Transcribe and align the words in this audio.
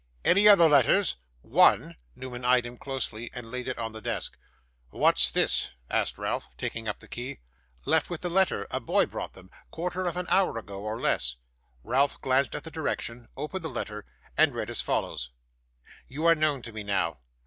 'Any 0.25 0.47
other 0.47 0.67
letters?' 0.67 1.17
'One.' 1.43 1.95
Newman 2.15 2.43
eyed 2.43 2.65
him 2.65 2.75
closely, 2.75 3.29
and 3.35 3.51
laid 3.51 3.67
it 3.67 3.77
on 3.77 3.91
the 3.93 4.01
desk. 4.01 4.35
'What's 4.89 5.29
this?' 5.29 5.69
asked 5.91 6.17
Ralph, 6.17 6.49
taking 6.57 6.87
up 6.87 6.99
the 7.01 7.07
key. 7.07 7.37
'Left 7.85 8.09
with 8.09 8.21
the 8.21 8.27
letter; 8.31 8.65
a 8.71 8.79
boy 8.79 9.05
brought 9.05 9.33
them 9.33 9.51
quarter 9.69 10.07
of 10.07 10.17
an 10.17 10.25
hour 10.27 10.57
ago, 10.57 10.79
or 10.81 10.99
less.' 10.99 11.35
Ralph 11.83 12.19
glanced 12.19 12.55
at 12.55 12.63
the 12.63 12.71
direction, 12.71 13.27
opened 13.37 13.63
the 13.63 13.69
letter, 13.69 14.03
and 14.35 14.55
read 14.55 14.71
as 14.71 14.81
follows: 14.81 15.29
'You 16.07 16.25
are 16.25 16.33
known 16.33 16.63
to 16.63 16.73
me 16.73 16.81
now. 16.81 17.19